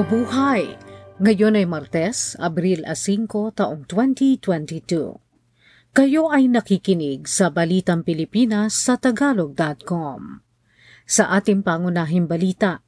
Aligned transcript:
Mabuhay! 0.00 0.80
Ngayon 1.20 1.60
ay 1.60 1.68
Martes, 1.68 2.32
Abril 2.40 2.88
5, 2.88 3.28
taong 3.52 3.84
2022. 3.84 5.20
Kayo 5.92 6.32
ay 6.32 6.48
nakikinig 6.48 7.28
sa 7.28 7.52
Balitang 7.52 8.00
Pilipinas 8.00 8.72
sa 8.72 8.96
Tagalog.com. 8.96 10.40
Sa 11.04 11.28
ating 11.36 11.60
pangunahing 11.60 12.24
balita, 12.24 12.80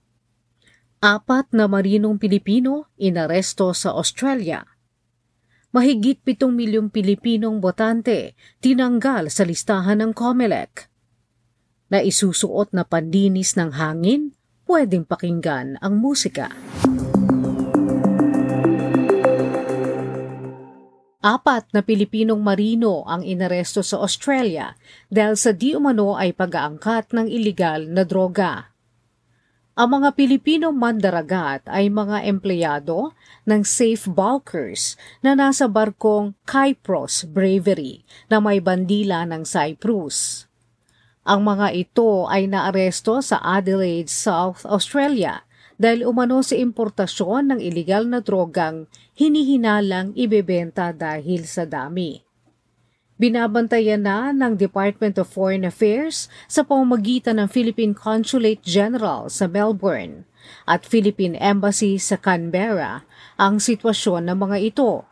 apat 1.04 1.52
na 1.52 1.68
marinong 1.68 2.16
Pilipino 2.16 2.88
inaresto 2.96 3.76
sa 3.76 3.92
Australia. 3.92 4.64
Mahigit 5.76 6.24
7 6.24 6.48
milyong 6.48 6.88
Pilipinong 6.88 7.60
botante 7.60 8.40
tinanggal 8.64 9.28
sa 9.28 9.44
listahan 9.44 10.00
ng 10.00 10.16
COMELEC. 10.16 10.88
Na 11.92 12.00
isusuot 12.00 12.72
na 12.72 12.88
pandinis 12.88 13.52
ng 13.60 13.76
hangin, 13.76 14.32
pwedeng 14.64 15.04
pakinggan 15.04 15.76
ang 15.84 16.00
musika. 16.00 16.48
Apat 21.22 21.70
na 21.70 21.86
Pilipinong 21.86 22.42
marino 22.42 23.06
ang 23.06 23.22
inaresto 23.22 23.78
sa 23.78 24.02
Australia 24.02 24.74
dahil 25.06 25.38
sa 25.38 25.54
di 25.54 25.70
umano 25.70 26.18
ay 26.18 26.34
pag-aangkat 26.34 27.14
ng 27.14 27.30
ilegal 27.30 27.86
na 27.86 28.02
droga. 28.02 28.74
Ang 29.78 30.02
mga 30.02 30.18
Pilipinong 30.18 30.74
mandaragat 30.74 31.62
ay 31.70 31.94
mga 31.94 32.26
empleyado 32.26 33.14
ng 33.46 33.62
Safe 33.62 34.02
Bulkers 34.10 34.98
na 35.22 35.38
nasa 35.38 35.70
barkong 35.70 36.34
Kypros 36.42 37.22
Bravery 37.30 38.02
na 38.26 38.42
may 38.42 38.58
bandila 38.58 39.22
ng 39.22 39.46
Cyprus. 39.46 40.50
Ang 41.22 41.46
mga 41.46 41.70
ito 41.70 42.26
ay 42.26 42.50
naaresto 42.50 43.22
sa 43.22 43.38
Adelaide, 43.38 44.10
South 44.10 44.66
Australia 44.66 45.46
dahil 45.80 46.08
umano 46.08 46.40
sa 46.40 46.56
importasyon 46.56 47.54
ng 47.54 47.60
ilegal 47.60 48.08
na 48.08 48.20
drogang 48.24 48.90
hinihinalang 49.16 50.16
ibebenta 50.16 50.90
dahil 50.90 51.44
sa 51.44 51.68
dami. 51.68 52.24
Binabantayan 53.22 54.02
na 54.02 54.34
ng 54.34 54.58
Department 54.58 55.14
of 55.20 55.30
Foreign 55.30 55.62
Affairs 55.62 56.26
sa 56.50 56.66
pamamagitan 56.66 57.38
ng 57.38 57.46
Philippine 57.46 57.94
Consulate 57.94 58.58
General 58.66 59.30
sa 59.30 59.46
Melbourne 59.46 60.26
at 60.66 60.82
Philippine 60.82 61.38
Embassy 61.38 62.02
sa 62.02 62.18
Canberra 62.18 63.06
ang 63.38 63.62
sitwasyon 63.62 64.26
ng 64.26 64.38
mga 64.42 64.58
ito. 64.58 65.06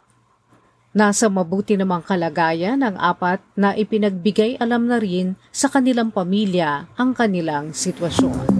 Nasa 0.90 1.30
mabuti 1.30 1.78
namang 1.78 2.02
kalagayan 2.02 2.82
ng 2.82 2.98
apat 2.98 3.38
na 3.54 3.78
ipinagbigay 3.78 4.58
alam 4.58 4.90
na 4.90 4.98
rin 4.98 5.38
sa 5.54 5.70
kanilang 5.70 6.10
pamilya 6.10 6.90
ang 6.98 7.14
kanilang 7.14 7.70
sitwasyon. 7.70 8.59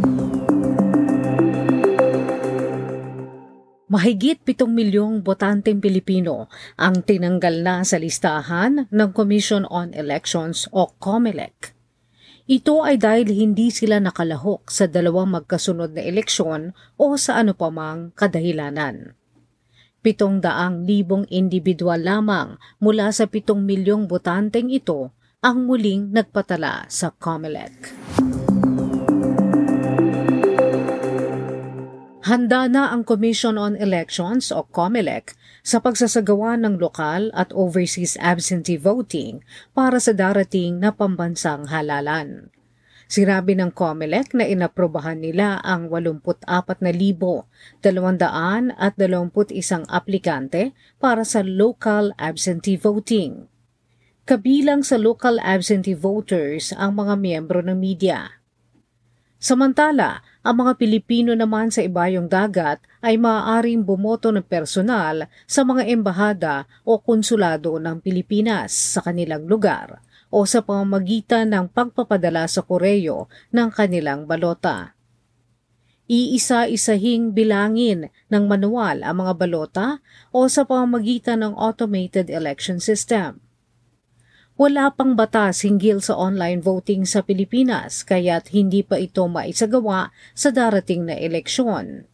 Mahigit 3.91 4.39
7 4.47 4.71
milyong 4.71 5.27
botanteng 5.27 5.83
Pilipino 5.83 6.47
ang 6.79 7.03
tinanggal 7.03 7.59
na 7.59 7.83
sa 7.83 7.99
listahan 7.99 8.87
ng 8.87 9.11
Commission 9.11 9.67
on 9.67 9.91
Elections 9.99 10.71
o 10.71 10.95
COMELEC. 11.03 11.75
Ito 12.47 12.87
ay 12.87 13.03
dahil 13.03 13.35
hindi 13.35 13.75
sila 13.75 13.99
nakalahok 13.99 14.71
sa 14.71 14.87
dalawang 14.87 15.35
magkasunod 15.35 15.99
na 15.99 16.07
eleksyon 16.07 16.71
o 17.03 17.19
sa 17.19 17.43
ano 17.43 17.51
pamang 17.59 18.15
kadahilanan. 18.15 19.19
Pitong 20.07 20.39
daang 20.39 20.87
libong 20.87 21.27
individual 21.27 21.99
lamang 21.99 22.63
mula 22.79 23.11
sa 23.11 23.27
pitong 23.27 23.67
milyong 23.67 24.07
botanteng 24.07 24.71
ito 24.71 25.11
ang 25.43 25.67
muling 25.67 26.15
nagpatala 26.15 26.87
sa 26.87 27.11
COMELEC. 27.11 27.75
Handa 32.31 32.71
na 32.71 32.95
ang 32.95 33.03
Commission 33.03 33.59
on 33.59 33.75
Elections 33.75 34.55
o 34.55 34.63
COMELEC 34.63 35.35
sa 35.67 35.83
pagsasagawa 35.83 36.63
ng 36.63 36.79
lokal 36.79 37.35
at 37.35 37.51
overseas 37.51 38.15
absentee 38.23 38.79
voting 38.79 39.43
para 39.75 39.99
sa 39.99 40.15
darating 40.15 40.79
na 40.79 40.95
pambansang 40.95 41.67
halalan. 41.67 42.55
Sinabi 43.11 43.59
ng 43.59 43.75
COMELEC 43.75 44.39
na 44.39 44.47
inaprobahan 44.47 45.19
nila 45.19 45.59
ang 45.67 45.91
84,221 45.91 47.51
aplikante 49.91 50.71
para 51.03 51.27
sa 51.27 51.43
local 51.43 52.15
absentee 52.15 52.79
voting. 52.79 53.51
Kabilang 54.23 54.87
sa 54.87 55.03
local 55.03 55.43
absentee 55.43 55.99
voters 55.99 56.71
ang 56.79 56.95
mga 56.95 57.19
miyembro 57.19 57.59
ng 57.59 57.75
media. 57.75 58.40
Samantala, 59.41 60.21
ang 60.45 60.61
mga 60.61 60.77
Pilipino 60.77 61.33
naman 61.33 61.73
sa 61.73 61.81
ibayong 61.81 62.29
dagat 62.29 62.85
ay 63.01 63.17
maaaring 63.17 63.81
bumoto 63.81 64.29
ng 64.29 64.45
personal 64.45 65.33
sa 65.49 65.65
mga 65.65 65.89
embahada 65.89 66.69
o 66.85 67.01
konsulado 67.01 67.81
ng 67.81 68.05
Pilipinas 68.05 68.77
sa 68.77 69.01
kanilang 69.01 69.49
lugar 69.49 70.05
o 70.29 70.45
sa 70.45 70.61
pamamagitan 70.61 71.49
ng 71.57 71.73
pagpapadala 71.73 72.45
sa 72.53 72.61
koreo 72.61 73.33
ng 73.49 73.69
kanilang 73.73 74.29
balota. 74.29 74.93
Iisa-isahing 76.05 77.33
bilangin 77.33 78.13
ng 78.29 78.45
manual 78.45 79.01
ang 79.01 79.25
mga 79.25 79.35
balota 79.41 79.87
o 80.37 80.53
sa 80.53 80.69
pamamagitan 80.69 81.41
ng 81.41 81.57
automated 81.57 82.29
election 82.29 82.77
system. 82.77 83.41
Wala 84.61 84.93
pang 84.93 85.17
batas 85.17 85.65
hinggil 85.65 86.05
sa 86.05 86.21
online 86.21 86.61
voting 86.61 87.09
sa 87.09 87.25
Pilipinas 87.25 88.05
kaya't 88.05 88.53
hindi 88.53 88.85
pa 88.85 89.01
ito 89.01 89.25
maisagawa 89.25 90.13
sa 90.37 90.53
darating 90.53 91.09
na 91.09 91.17
eleksyon. 91.17 92.05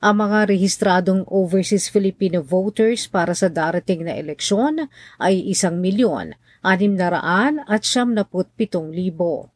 Ang 0.00 0.14
mga 0.16 0.48
rehistradong 0.48 1.28
overseas 1.28 1.92
Filipino 1.92 2.40
voters 2.40 3.04
para 3.04 3.36
sa 3.36 3.52
darating 3.52 4.08
na 4.08 4.16
eleksyon 4.16 4.88
ay 5.20 5.44
isang 5.44 5.76
milyon, 5.76 6.40
anim 6.64 6.96
na 6.96 7.20
raan 7.20 7.60
at 7.68 7.84
siyam 7.84 8.16
na 8.16 8.24
pitong 8.24 8.88
libo. 8.88 9.52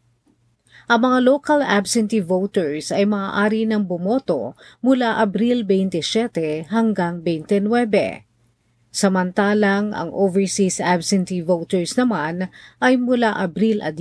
Ang 0.92 1.00
mga 1.00 1.18
local 1.24 1.64
absentee 1.64 2.20
voters 2.20 2.92
ay 2.92 3.08
maaari 3.08 3.64
ng 3.64 3.88
bumoto 3.88 4.52
mula 4.84 5.16
Abril 5.16 5.64
27 5.64 6.68
hanggang 6.68 7.24
29 7.24 8.25
Samantalang 8.96 9.92
ang 9.92 10.08
overseas 10.08 10.80
absentee 10.80 11.44
voters 11.44 12.00
naman 12.00 12.48
ay 12.80 12.96
mula 12.96 13.36
Abril 13.36 13.84
10 13.84 13.92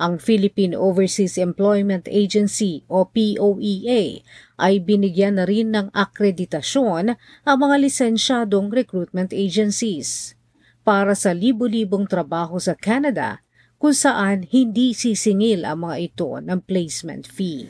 ang 0.00 0.16
Philippine 0.16 0.72
Overseas 0.72 1.36
Employment 1.36 2.08
Agency 2.08 2.88
o 2.88 3.04
POEA 3.04 4.24
ay 4.56 4.74
binigyan 4.80 5.36
na 5.36 5.44
rin 5.44 5.76
ng 5.76 5.92
akreditasyon 5.92 7.20
ang 7.44 7.56
mga 7.60 7.76
lisensyadong 7.84 8.72
recruitment 8.72 9.36
agencies 9.36 10.32
para 10.80 11.12
sa 11.12 11.36
libu-libong 11.36 12.08
trabaho 12.08 12.56
sa 12.56 12.72
Canada 12.72 13.44
kung 13.76 13.92
saan 13.92 14.48
hindi 14.48 14.96
sisingil 14.96 15.68
ang 15.68 15.84
mga 15.84 15.96
ito 16.00 16.40
ng 16.40 16.64
placement 16.64 17.28
fee. 17.28 17.68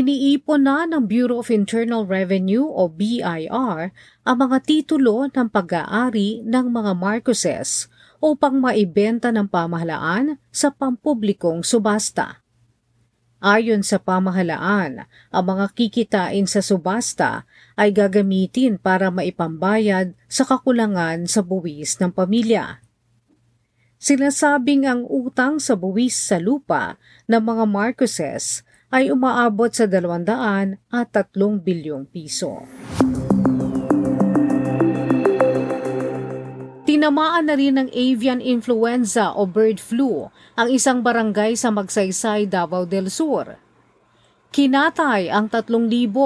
Iniipon 0.00 0.64
na 0.64 0.88
ng 0.88 1.04
Bureau 1.04 1.44
of 1.44 1.52
Internal 1.52 2.08
Revenue 2.08 2.64
o 2.64 2.88
BIR 2.88 3.92
ang 4.24 4.36
mga 4.40 4.64
titulo 4.64 5.28
ng 5.28 5.48
pag-aari 5.52 6.40
ng 6.40 6.66
mga 6.72 6.96
Marcoses 6.96 7.92
upang 8.16 8.56
maibenta 8.56 9.28
ng 9.28 9.44
pamahalaan 9.44 10.40
sa 10.48 10.72
pampublikong 10.72 11.60
subasta. 11.60 12.40
Ayon 13.44 13.84
sa 13.84 14.00
pamahalaan, 14.00 15.04
ang 15.28 15.44
mga 15.44 15.68
kikitain 15.76 16.48
sa 16.48 16.64
subasta 16.64 17.44
ay 17.76 17.92
gagamitin 17.92 18.80
para 18.80 19.12
maipambayad 19.12 20.16
sa 20.32 20.48
kakulangan 20.48 21.28
sa 21.28 21.44
buwis 21.44 22.00
ng 22.00 22.08
pamilya. 22.08 22.80
Sinasabing 24.00 24.88
ang 24.88 25.04
utang 25.04 25.60
sa 25.60 25.76
buwis 25.76 26.16
sa 26.16 26.40
lupa 26.40 26.96
ng 27.28 27.40
mga 27.44 27.64
Marcoses 27.68 28.64
ay 28.90 29.14
umaabot 29.14 29.70
sa 29.70 29.86
200 29.86 30.78
at 30.90 31.14
3 31.14 31.30
bilyong 31.62 32.10
piso. 32.10 32.66
Tinamaan 36.90 37.46
na 37.46 37.54
rin 37.54 37.78
ng 37.78 37.88
avian 37.94 38.42
influenza 38.42 39.30
o 39.30 39.46
bird 39.46 39.78
flu 39.78 40.26
ang 40.58 40.68
isang 40.74 41.06
barangay 41.06 41.54
sa 41.54 41.70
Magsaysay, 41.70 42.50
Davao 42.50 42.82
del 42.82 43.06
Sur. 43.14 43.54
Kinatay 44.50 45.30
ang 45.30 45.46
3,000 45.46 45.70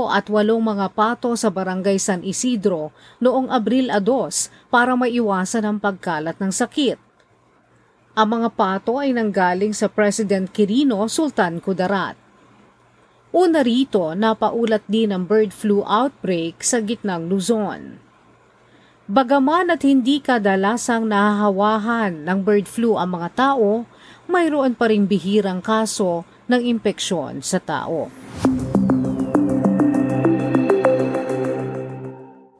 at 0.09 0.33
walong 0.33 0.65
mga 0.65 0.97
pato 0.97 1.37
sa 1.37 1.53
barangay 1.53 2.01
San 2.01 2.25
Isidro 2.25 2.97
noong 3.21 3.53
Abril 3.53 3.93
2 3.93 4.73
para 4.73 4.97
maiwasan 4.97 5.69
ang 5.69 5.77
pagkalat 5.77 6.41
ng 6.41 6.49
sakit. 6.49 6.97
Ang 8.17 8.29
mga 8.41 8.49
pato 8.57 8.97
ay 8.97 9.13
nanggaling 9.13 9.77
sa 9.77 9.93
President 9.93 10.49
Quirino 10.49 11.05
Sultan 11.13 11.61
Kudarat. 11.61 12.24
Una 13.35 13.67
rito, 13.67 14.15
napaulat 14.15 14.87
din 14.87 15.11
ang 15.11 15.27
bird 15.27 15.51
flu 15.51 15.83
outbreak 15.83 16.63
sa 16.63 16.79
gitnang 16.79 17.27
Luzon. 17.27 17.99
Bagaman 19.11 19.75
at 19.75 19.83
hindi 19.83 20.23
kadalasang 20.23 21.11
nahahawahan 21.11 22.23
ng 22.23 22.39
bird 22.47 22.71
flu 22.71 22.95
ang 22.95 23.19
mga 23.19 23.35
tao, 23.35 23.91
mayroon 24.31 24.79
pa 24.79 24.87
ring 24.87 25.11
bihirang 25.11 25.59
kaso 25.59 26.23
ng 26.47 26.63
impeksyon 26.63 27.43
sa 27.43 27.59
tao. 27.59 28.07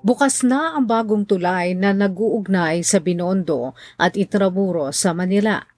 Bukas 0.03 0.43
na 0.43 0.75
ang 0.75 0.91
bagong 0.91 1.23
tulay 1.23 1.79
na 1.79 1.95
nag-uugnay 1.95 2.83
sa 2.83 2.99
Binondo 2.99 3.79
at 3.95 4.19
Intramuros 4.19 5.01
sa 5.01 5.15
Manila. 5.15 5.74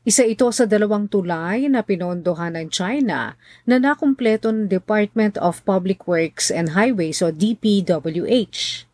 Isa 0.00 0.24
ito 0.24 0.48
sa 0.48 0.64
dalawang 0.64 1.12
tulay 1.12 1.68
na 1.68 1.84
pinondohan 1.84 2.56
ng 2.56 2.72
China 2.72 3.36
na 3.68 3.76
nakumpleto 3.76 4.48
ng 4.48 4.64
Department 4.64 5.36
of 5.36 5.60
Public 5.68 6.08
Works 6.08 6.48
and 6.48 6.72
Highways 6.72 7.20
o 7.20 7.28
DPWH. 7.28 8.88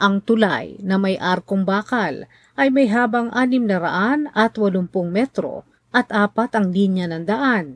Ang 0.00 0.24
tulay 0.24 0.80
na 0.80 0.96
may 0.96 1.20
arkong 1.20 1.68
bakal 1.68 2.24
ay 2.56 2.72
may 2.72 2.88
habang 2.88 3.28
600 3.36 4.32
at 4.32 4.56
80 4.56 4.88
metro 5.12 5.68
at 5.92 6.08
apat 6.08 6.56
ang 6.56 6.72
linya 6.72 7.04
ng 7.04 7.24
daan. 7.28 7.66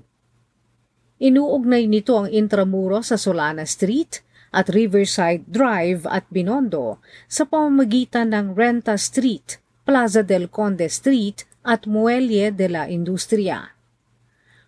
Inuugnay 1.20 1.84
nito 1.84 2.16
ang 2.16 2.32
Intramuros 2.32 3.12
sa 3.12 3.20
Solana 3.20 3.68
Street 3.68 4.24
at 4.56 4.72
Riverside 4.72 5.44
Drive 5.44 6.08
at 6.08 6.24
Binondo 6.32 7.04
sa 7.28 7.44
pamamagitan 7.44 8.32
ng 8.32 8.56
Renta 8.56 8.96
Street, 8.96 9.60
Plaza 9.84 10.24
del 10.24 10.48
Conde 10.48 10.88
Street 10.88 11.44
at 11.69 11.85
Muelle 11.85 12.49
de 12.49 12.67
la 12.73 12.88
Industria. 12.88 13.76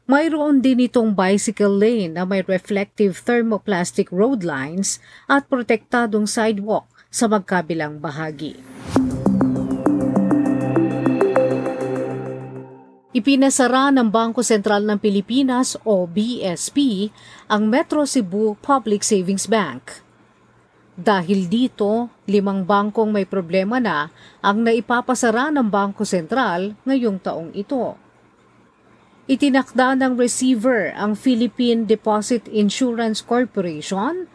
Mayroon 0.05 0.61
din 0.61 0.85
itong 0.85 1.17
bicycle 1.17 1.81
lane 1.81 2.13
na 2.13 2.29
may 2.29 2.45
reflective 2.45 3.25
thermoplastic 3.25 4.13
road 4.13 4.45
lines 4.45 5.01
at 5.25 5.49
protektadong 5.49 6.29
sidewalk 6.29 6.85
sa 7.09 7.25
magkabilang 7.31 7.97
bahagi. 8.03 8.59
Ipinasara 13.11 13.91
ng 13.91 14.07
Bangko 14.07 14.43
Sentral 14.45 14.87
ng 14.87 14.99
Pilipinas 14.99 15.75
o 15.83 16.07
BSP 16.07 17.11
ang 17.51 17.67
Metro 17.67 18.07
Cebu 18.07 18.55
Public 18.63 19.03
Savings 19.03 19.51
Bank. 19.51 20.10
Dahil 21.01 21.49
dito, 21.49 22.13
limang 22.29 22.69
bangkong 22.69 23.09
may 23.09 23.25
problema 23.25 23.81
na 23.81 24.13
ang 24.45 24.61
naipapasara 24.61 25.49
ng 25.49 25.73
Bangko 25.73 26.05
Sentral 26.05 26.77
ngayong 26.85 27.17
taong 27.25 27.57
ito. 27.57 27.97
Itinakda 29.25 29.97
ng 29.97 30.21
receiver 30.21 30.93
ang 30.93 31.17
Philippine 31.17 31.89
Deposit 31.89 32.45
Insurance 32.53 33.25
Corporation 33.25 34.29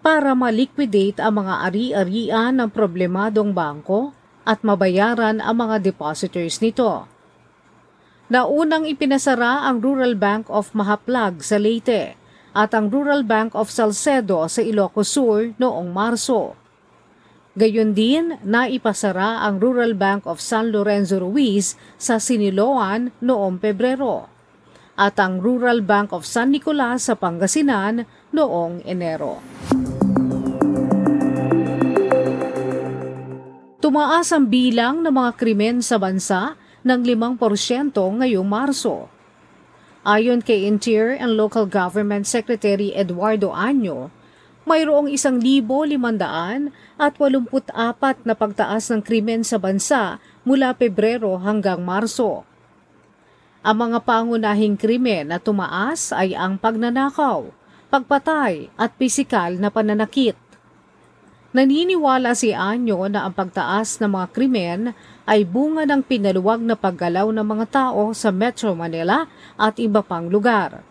para 0.00 0.32
maliquidate 0.32 1.20
ang 1.20 1.44
mga 1.44 1.68
ari-arian 1.68 2.56
ng 2.56 2.72
problemadong 2.72 3.52
bangko 3.52 4.16
at 4.48 4.64
mabayaran 4.64 5.44
ang 5.44 5.56
mga 5.60 5.84
depositors 5.84 6.64
nito 6.64 7.04
na 8.32 8.48
unang 8.48 8.88
ipinasara 8.88 9.68
ang 9.68 9.84
Rural 9.84 10.16
Bank 10.16 10.48
of 10.48 10.72
Mahaplag 10.72 11.44
sa 11.44 11.60
Leyte 11.60 12.16
at 12.52 12.76
ang 12.76 12.92
Rural 12.92 13.24
Bank 13.24 13.56
of 13.56 13.72
Salcedo 13.72 14.44
sa 14.48 14.60
Ilocos 14.60 15.08
Sur 15.08 15.56
noong 15.56 15.88
Marso. 15.88 16.56
Gayon 17.52 17.92
din, 17.92 18.40
naipasara 18.40 19.44
ang 19.44 19.60
Rural 19.60 19.92
Bank 19.92 20.24
of 20.24 20.40
San 20.40 20.72
Lorenzo 20.72 21.20
Ruiz 21.20 21.76
sa 22.00 22.16
Siniloan 22.16 23.12
noong 23.20 23.60
Pebrero 23.60 24.32
at 24.96 25.16
ang 25.20 25.40
Rural 25.40 25.80
Bank 25.84 26.12
of 26.12 26.28
San 26.28 26.52
Nicolas 26.52 27.08
sa 27.08 27.16
Pangasinan 27.16 28.04
noong 28.32 28.84
Enero. 28.84 29.40
Tumaas 33.82 34.30
ang 34.30 34.46
bilang 34.46 35.02
ng 35.02 35.10
mga 35.10 35.32
krimen 35.36 35.82
sa 35.82 35.98
bansa 35.98 36.54
ng 36.86 37.00
5% 37.02 37.92
ngayong 37.92 38.46
Marso. 38.46 39.10
Ayon 40.02 40.42
kay 40.42 40.66
Interior 40.66 41.14
and 41.14 41.38
Local 41.38 41.62
Government 41.62 42.26
Secretary 42.26 42.90
Eduardo 42.90 43.54
Anyo, 43.54 44.10
mayroong 44.66 45.06
1,500 45.06 46.74
at 46.98 47.14
84 47.14 48.26
na 48.26 48.34
pagtaas 48.34 48.90
ng 48.90 48.98
krimen 48.98 49.46
sa 49.46 49.62
bansa 49.62 50.18
mula 50.42 50.74
Pebrero 50.74 51.38
hanggang 51.38 51.86
Marso. 51.86 52.42
Ang 53.62 53.76
mga 53.78 54.02
pangunahing 54.02 54.74
krimen 54.74 55.30
na 55.30 55.38
tumaas 55.38 56.10
ay 56.10 56.34
ang 56.34 56.58
pagnanakaw, 56.58 57.54
pagpatay 57.86 58.74
at 58.74 58.90
pisikal 58.98 59.54
na 59.54 59.70
pananakit. 59.70 60.34
Naniniwala 61.54 62.34
si 62.34 62.50
Anyo 62.50 63.06
na 63.06 63.22
ang 63.22 63.38
pagtaas 63.38 64.02
ng 64.02 64.18
mga 64.18 64.26
krimen 64.34 64.80
ay 65.28 65.46
bunga 65.46 65.86
ng 65.86 66.02
pinaluwag 66.02 66.58
na 66.62 66.74
paggalaw 66.74 67.30
ng 67.30 67.46
mga 67.46 67.66
tao 67.70 68.10
sa 68.10 68.34
Metro 68.34 68.74
Manila 68.74 69.28
at 69.54 69.78
iba 69.78 70.02
pang 70.02 70.26
lugar. 70.26 70.82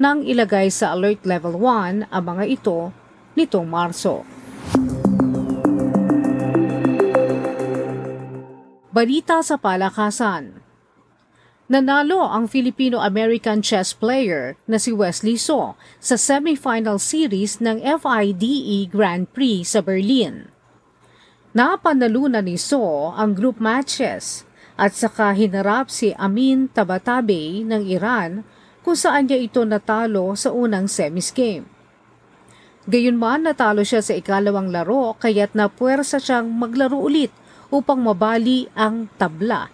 Nang 0.00 0.24
ilagay 0.24 0.72
sa 0.72 0.96
Alert 0.96 1.22
Level 1.28 1.60
1 1.60 2.08
ang 2.08 2.24
mga 2.24 2.44
ito 2.48 2.90
nitong 3.36 3.66
Marso. 3.68 4.24
Balita 8.94 9.42
sa 9.42 9.58
palakasan 9.58 10.64
Nanalo 11.64 12.22
ang 12.28 12.44
Filipino-American 12.46 13.64
chess 13.64 13.96
player 13.96 14.54
na 14.68 14.76
si 14.78 14.92
Wesley 14.92 15.34
So 15.34 15.80
sa 15.96 16.20
semifinal 16.20 17.00
series 17.00 17.58
ng 17.58 17.80
FIDE 17.80 18.86
Grand 18.92 19.24
Prix 19.32 19.72
sa 19.72 19.80
Berlin. 19.80 20.53
Napanalunan 21.54 22.42
ni 22.42 22.58
So 22.58 23.14
ang 23.14 23.38
group 23.38 23.62
matches 23.62 24.42
at 24.74 24.90
saka 24.90 25.30
hinarap 25.38 25.86
si 25.86 26.10
Amin 26.18 26.66
Tabatabe 26.66 27.62
ng 27.62 27.86
Iran 27.86 28.42
kung 28.82 28.98
saan 28.98 29.30
niya 29.30 29.38
ito 29.38 29.62
natalo 29.62 30.34
sa 30.34 30.50
unang 30.50 30.90
semis 30.90 31.30
game. 31.30 31.62
Gayunman 32.90 33.46
natalo 33.46 33.86
siya 33.86 34.02
sa 34.02 34.18
ikalawang 34.18 34.74
laro 34.74 35.14
kaya't 35.16 35.54
napuwersa 35.54 36.18
siyang 36.18 36.50
maglaro 36.50 36.98
ulit 36.98 37.30
upang 37.70 38.02
mabali 38.02 38.68
ang 38.76 39.08
tabla 39.16 39.70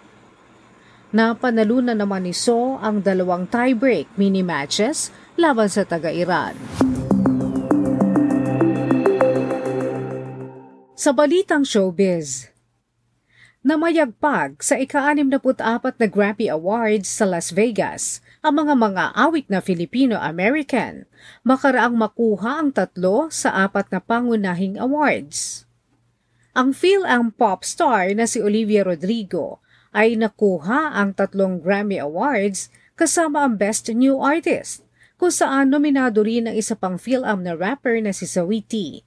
Napanalunan 1.11 1.99
naman 1.99 2.23
ni 2.23 2.31
So 2.31 2.79
ang 2.79 3.03
dalawang 3.03 3.43
tiebreak 3.51 4.07
mini 4.15 4.47
matches 4.47 5.11
laban 5.35 5.67
sa 5.67 5.83
taga-Iran. 5.83 6.55
Sa 11.01 11.09
balitang 11.09 11.65
showbiz, 11.65 12.53
Namayagpag 13.65 14.61
sa 14.61 14.77
ika-64 14.77 15.97
na 15.97 16.05
Grammy 16.05 16.45
Awards 16.45 17.09
sa 17.09 17.25
Las 17.25 17.49
Vegas 17.49 18.21
ang 18.45 18.61
mga 18.61 18.77
mga 18.77 19.05
awit 19.17 19.49
na 19.49 19.65
Filipino-American, 19.65 21.09
makaraang 21.41 21.97
makuha 21.97 22.61
ang 22.61 22.69
tatlo 22.69 23.33
sa 23.33 23.65
apat 23.65 23.89
na 23.89 23.97
pangunahing 23.97 24.77
awards. 24.77 25.65
Ang 26.53 26.69
Phil 26.69 27.01
ang 27.01 27.33
pop 27.33 27.65
star 27.65 28.13
na 28.13 28.29
si 28.29 28.37
Olivia 28.37 28.85
Rodrigo 28.85 29.57
ay 29.97 30.13
nakuha 30.13 30.93
ang 30.93 31.17
tatlong 31.17 31.57
Grammy 31.65 31.97
Awards 31.97 32.69
kasama 32.93 33.49
ang 33.49 33.57
Best 33.57 33.89
New 33.89 34.21
Artist, 34.21 34.85
kung 35.17 35.33
saan 35.33 35.73
nominado 35.73 36.21
rin 36.21 36.45
ang 36.45 36.53
isa 36.53 36.77
pang 36.77 37.01
film 37.01 37.41
na 37.41 37.57
rapper 37.57 37.97
na 38.05 38.13
si 38.13 38.29
Sawiti. 38.29 39.01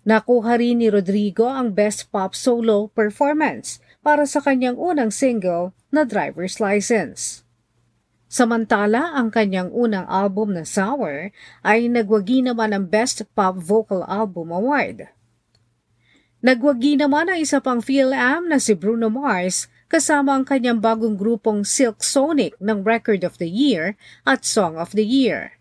Nakuha 0.00 0.56
rin 0.56 0.80
ni 0.80 0.88
Rodrigo 0.88 1.44
ang 1.44 1.76
Best 1.76 2.08
Pop 2.08 2.32
Solo 2.32 2.88
Performance 2.88 3.84
para 4.00 4.24
sa 4.24 4.40
kanyang 4.40 4.80
unang 4.80 5.12
single 5.12 5.76
na 5.92 6.08
Driver's 6.08 6.56
License. 6.56 7.44
Samantala, 8.30 9.12
ang 9.12 9.28
kanyang 9.28 9.68
unang 9.68 10.08
album 10.08 10.56
na 10.56 10.64
Sour 10.64 11.34
ay 11.60 11.90
nagwagi 11.92 12.40
naman 12.40 12.72
ng 12.72 12.88
Best 12.88 13.28
Pop 13.36 13.60
Vocal 13.60 14.00
Album 14.08 14.54
Award. 14.54 15.12
Nagwagi 16.40 16.96
naman 16.96 17.28
ang 17.28 17.36
isa 17.36 17.60
pang 17.60 17.84
PhilAm 17.84 18.48
na 18.48 18.56
si 18.56 18.72
Bruno 18.72 19.12
Mars 19.12 19.68
kasama 19.92 20.32
ang 20.32 20.48
kanyang 20.48 20.80
bagong 20.80 21.20
grupong 21.20 21.60
Silk 21.68 22.00
Sonic 22.00 22.56
ng 22.56 22.80
Record 22.80 23.20
of 23.20 23.36
the 23.36 23.50
Year 23.50 24.00
at 24.24 24.48
Song 24.48 24.80
of 24.80 24.96
the 24.96 25.04
Year. 25.04 25.59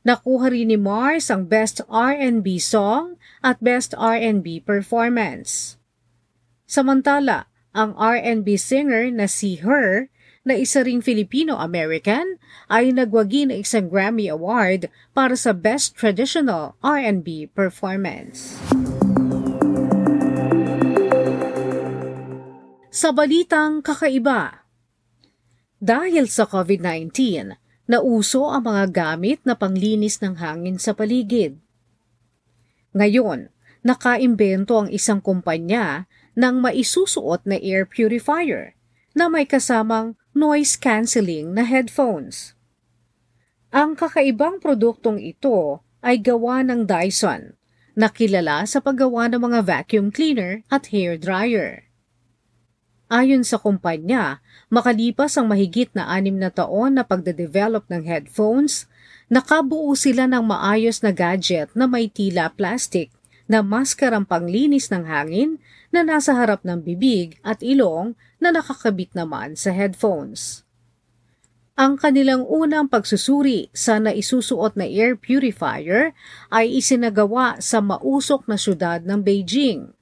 Nakuha 0.00 0.48
rin 0.48 0.72
ni 0.72 0.80
Mars 0.80 1.28
ang 1.28 1.44
Best 1.44 1.84
R&B 1.84 2.56
Song 2.56 3.20
at 3.44 3.60
Best 3.60 3.92
R&B 3.92 4.64
Performance. 4.64 5.76
Samantala, 6.64 7.52
ang 7.76 7.92
R&B 7.92 8.56
singer 8.56 9.12
na 9.12 9.28
si 9.28 9.60
Her 9.60 10.08
na 10.40 10.56
isa 10.56 10.80
ring 10.80 11.04
Filipino-American 11.04 12.40
ay 12.72 12.96
nagwagi 12.96 13.52
ng 13.52 13.60
isang 13.60 13.92
Grammy 13.92 14.32
Award 14.32 14.88
para 15.12 15.36
sa 15.36 15.52
Best 15.52 16.00
Traditional 16.00 16.80
R&B 16.80 17.52
Performance. 17.52 18.56
Sa 22.88 23.12
balitang 23.12 23.84
kakaiba, 23.84 24.64
dahil 25.76 26.24
sa 26.24 26.48
COVID-19, 26.48 27.59
nauso 27.90 28.46
ang 28.46 28.70
mga 28.70 28.94
gamit 28.94 29.42
na 29.42 29.58
panglinis 29.58 30.22
ng 30.22 30.38
hangin 30.38 30.78
sa 30.78 30.94
paligid. 30.94 31.58
Ngayon, 32.94 33.50
nakaimbento 33.82 34.78
ang 34.78 34.88
isang 34.94 35.18
kumpanya 35.18 36.06
ng 36.38 36.62
maisusuot 36.62 37.42
na 37.42 37.58
air 37.58 37.82
purifier 37.90 38.78
na 39.10 39.26
may 39.26 39.42
kasamang 39.42 40.14
noise-canceling 40.30 41.50
na 41.50 41.66
headphones. 41.66 42.54
Ang 43.74 43.98
kakaibang 43.98 44.62
produktong 44.62 45.18
ito 45.18 45.82
ay 45.98 46.22
gawa 46.22 46.62
ng 46.62 46.86
Dyson, 46.86 47.58
na 47.98 48.06
kilala 48.06 48.62
sa 48.70 48.78
paggawa 48.78 49.26
ng 49.26 49.50
mga 49.50 49.60
vacuum 49.66 50.14
cleaner 50.14 50.62
at 50.70 50.94
hair 50.94 51.18
dryer. 51.18 51.89
Ayon 53.10 53.42
sa 53.42 53.58
kumpanya, 53.58 54.38
makalipas 54.70 55.34
ang 55.34 55.50
mahigit 55.50 55.90
na 55.98 56.06
anim 56.06 56.38
na 56.38 56.46
taon 56.46 56.94
na 56.94 57.02
pagde-develop 57.02 57.82
ng 57.90 58.06
headphones, 58.06 58.86
nakabuo 59.26 59.98
sila 59.98 60.30
ng 60.30 60.46
maayos 60.46 61.02
na 61.02 61.10
gadget 61.10 61.74
na 61.74 61.90
may 61.90 62.06
tila 62.06 62.54
plastic 62.54 63.10
na 63.50 63.66
maskarang 63.66 64.22
panglinis 64.22 64.94
ng 64.94 65.10
hangin 65.10 65.58
na 65.90 66.06
nasa 66.06 66.38
harap 66.38 66.62
ng 66.62 66.86
bibig 66.86 67.34
at 67.42 67.66
ilong 67.66 68.14
na 68.38 68.54
nakakabit 68.54 69.10
naman 69.10 69.58
sa 69.58 69.74
headphones. 69.74 70.62
Ang 71.74 71.98
kanilang 71.98 72.46
unang 72.46 72.86
pagsusuri 72.86 73.74
sa 73.74 73.98
naisusuot 73.98 74.78
na 74.78 74.86
air 74.86 75.18
purifier 75.18 76.14
ay 76.46 76.78
isinagawa 76.78 77.58
sa 77.58 77.82
mausok 77.82 78.46
na 78.46 78.54
syudad 78.54 79.02
ng 79.02 79.18
Beijing 79.18 79.98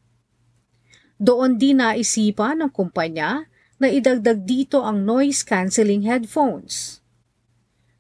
doon 1.19 1.59
din 1.59 1.83
naisipan 1.83 2.63
ng 2.63 2.71
kumpanya 2.71 3.51
na 3.79 3.91
idagdag 3.91 4.47
dito 4.47 4.87
ang 4.87 5.03
noise-canceling 5.03 6.07
headphones. 6.07 7.03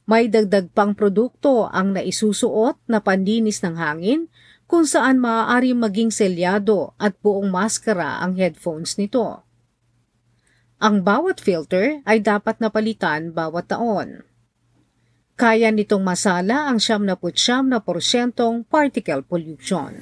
May 0.09 0.31
dagdag 0.31 0.73
pang 0.73 0.97
produkto 0.97 1.69
ang 1.69 1.93
naisusuot 1.93 2.81
na 2.89 3.03
pandinis 3.03 3.61
ng 3.61 3.77
hangin 3.77 4.33
kung 4.65 4.89
saan 4.89 5.21
maaari 5.21 5.77
maging 5.77 6.09
selyado 6.09 6.97
at 6.97 7.19
buong 7.21 7.53
maskara 7.53 8.23
ang 8.25 8.39
headphones 8.39 8.97
nito. 8.97 9.45
Ang 10.79 11.03
bawat 11.03 11.43
filter 11.43 12.01
ay 12.07 12.23
dapat 12.23 12.63
napalitan 12.63 13.35
bawat 13.35 13.69
taon. 13.69 14.23
Kaya 15.39 15.71
nitong 15.75 16.03
masala 16.03 16.71
ang 16.71 16.79
79% 16.79 17.19
na 17.67 17.79
porsyentong 17.83 18.67
particle 18.67 19.23
pollution. 19.27 19.95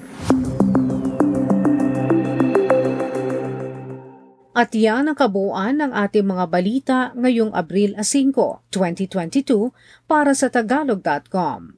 At 4.57 4.73
yan 4.73 5.13
ang 5.13 5.17
kabuuan 5.21 5.85
ng 5.85 5.93
ating 5.93 6.25
mga 6.25 6.45
balita 6.49 6.99
ngayong 7.13 7.53
Abril 7.53 7.93
5, 7.93 8.73
2022 8.73 9.77
para 10.09 10.33
sa 10.33 10.49
tagalog.com. 10.49 11.77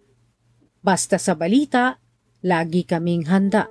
Basta 0.79 1.19
sa 1.19 1.35
balita, 1.35 1.99
lagi 2.39 2.87
kaming 2.87 3.27
handa. 3.27 3.67